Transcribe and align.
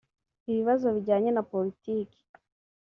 ibibazo 0.49 0.85
bijyanye 0.95 1.29
na 1.33 1.43
politiki 1.51 2.19